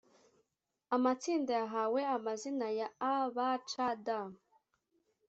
[0.95, 3.37] Amatsinda yahawe amazina ya A, B,
[3.71, 3.73] C,
[4.05, 4.07] D.